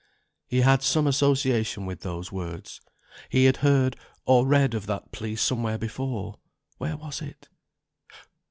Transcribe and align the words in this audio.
He 0.47 0.61
had 0.61 0.81
some 0.81 1.05
association 1.05 1.85
with 1.85 1.99
those 1.99 2.31
words; 2.31 2.81
he 3.29 3.45
had 3.45 3.57
heard, 3.57 3.95
or 4.25 4.47
read 4.47 4.73
of 4.73 4.87
that 4.87 5.11
plea 5.11 5.35
somewhere 5.35 5.77
before. 5.77 6.39
Where 6.79 6.97
was 6.97 7.21
it? 7.21 7.49